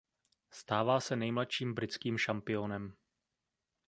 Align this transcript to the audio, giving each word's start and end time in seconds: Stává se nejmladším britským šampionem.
Stává 0.51 0.99
se 0.99 1.15
nejmladším 1.15 1.73
britským 1.73 2.17
šampionem. 2.17 2.95